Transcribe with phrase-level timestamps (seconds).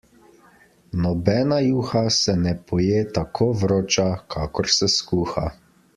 [1.01, 5.45] Nobena juha se ne poje tako vroča, kakor se skuha.